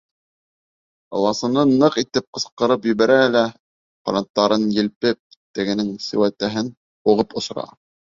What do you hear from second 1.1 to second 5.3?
Ыласыны ныҡ итеп ҡысҡырып ебәрә лә, ҡанаттарын елпеп,